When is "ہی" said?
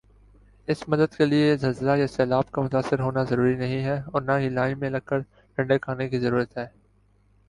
4.39-4.49